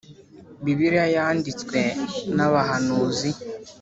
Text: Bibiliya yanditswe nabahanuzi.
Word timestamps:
Bibiliya 0.63 1.05
yanditswe 1.15 1.79
nabahanuzi. 2.35 3.29